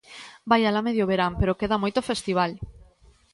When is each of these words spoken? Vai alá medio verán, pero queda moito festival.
Vai 0.49 0.61
alá 0.63 0.81
medio 0.87 1.09
verán, 1.11 1.33
pero 1.39 1.59
queda 1.59 1.81
moito 1.83 2.01
festival. 2.09 2.51